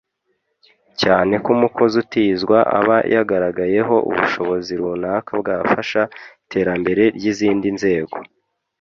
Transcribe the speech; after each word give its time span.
cyane 1.01 1.33
ko 1.43 1.47
umukozi 1.55 1.95
utizwa 2.03 2.57
aba 2.79 2.97
yagaragayeho 3.13 3.95
ubushobozi 4.09 4.71
runaka 4.79 5.31
bwafasha 5.41 6.01
iterambere 6.45 7.03
ry’izindi 7.17 7.67
nzego 7.77 8.15